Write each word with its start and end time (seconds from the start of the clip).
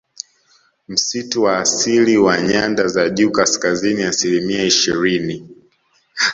Msitu 0.87 1.43
wa 1.43 1.57
asili 1.59 2.17
wa 2.17 2.41
nyanda 2.41 2.87
za 2.87 3.09
juu 3.09 3.31
kaskazini 3.31 4.03
asilimia 4.03 4.63
ishirini 4.63 5.49